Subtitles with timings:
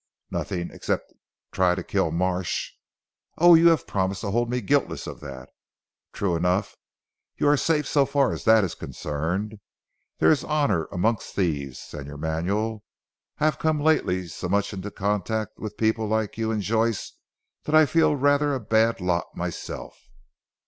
[0.31, 1.13] "Nothing, except
[1.51, 2.71] try to kill Marsh."
[3.37, 3.53] "Oh!
[3.53, 5.49] you have promised to hold me guiltless of that."
[6.11, 6.75] "True enough.
[7.37, 9.59] You are safe so far as that is concerned.
[10.17, 12.81] There is honour amongst thieves, Señor Manuel.
[13.37, 17.15] I have come lately so much into contact with people like you and Joyce,
[17.65, 19.95] that I feel rather a bad lot myself."